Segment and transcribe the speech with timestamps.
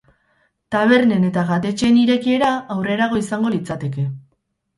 [0.75, 4.09] Tabernen eta jatetxeen irekiera aurrerago izango litzateke.